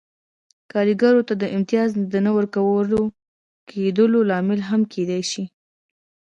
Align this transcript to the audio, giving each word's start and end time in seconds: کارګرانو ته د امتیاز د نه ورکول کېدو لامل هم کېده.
کارګرانو 0.71 1.21
ته 1.27 1.33
د 1.41 1.43
امتیاز 1.57 1.89
د 2.13 2.15
نه 2.25 2.31
ورکول 2.37 2.89
کېدو 3.69 4.05
لامل 4.29 4.59
هم 4.69 4.81
کېده. 4.91 5.19